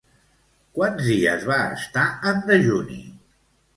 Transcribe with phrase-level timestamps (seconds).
[0.77, 2.99] Quants dies va estar en dejuni?